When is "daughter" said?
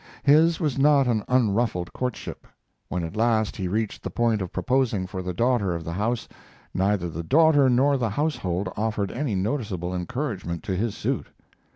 5.31-5.75, 7.21-7.69